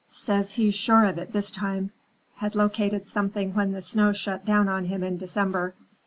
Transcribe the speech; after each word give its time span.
Says 0.09 0.53
he's 0.53 0.73
sure 0.73 1.05
of 1.05 1.19
it 1.19 1.31
this 1.31 1.51
time; 1.51 1.91
had 2.37 2.55
located 2.55 3.05
something 3.05 3.53
when 3.53 3.71
the 3.71 3.81
snow 3.81 4.13
shut 4.13 4.43
down 4.45 4.67
on 4.67 4.85
him 4.85 5.03
in 5.03 5.19
December. 5.19 5.75